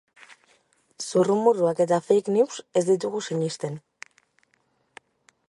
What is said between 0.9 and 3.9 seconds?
Zurrumurruak eta fake news ez ditugu sinisten.